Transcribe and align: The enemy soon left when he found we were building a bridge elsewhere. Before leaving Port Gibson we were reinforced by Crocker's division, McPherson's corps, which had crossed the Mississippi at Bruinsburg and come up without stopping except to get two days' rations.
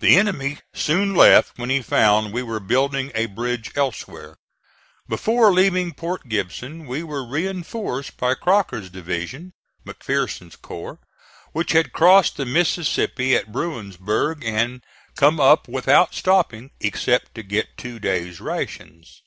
The 0.00 0.16
enemy 0.16 0.58
soon 0.74 1.14
left 1.14 1.58
when 1.60 1.70
he 1.70 1.80
found 1.80 2.32
we 2.32 2.42
were 2.42 2.58
building 2.58 3.12
a 3.14 3.26
bridge 3.26 3.70
elsewhere. 3.76 4.34
Before 5.08 5.52
leaving 5.52 5.94
Port 5.94 6.28
Gibson 6.28 6.86
we 6.88 7.04
were 7.04 7.24
reinforced 7.24 8.16
by 8.16 8.34
Crocker's 8.34 8.90
division, 8.90 9.52
McPherson's 9.86 10.56
corps, 10.56 10.98
which 11.52 11.70
had 11.70 11.92
crossed 11.92 12.36
the 12.36 12.44
Mississippi 12.44 13.36
at 13.36 13.52
Bruinsburg 13.52 14.44
and 14.44 14.82
come 15.14 15.38
up 15.38 15.68
without 15.68 16.16
stopping 16.16 16.72
except 16.80 17.36
to 17.36 17.44
get 17.44 17.78
two 17.78 18.00
days' 18.00 18.40
rations. 18.40 19.20